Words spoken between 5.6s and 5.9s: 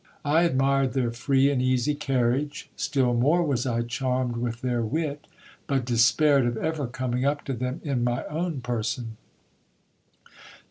but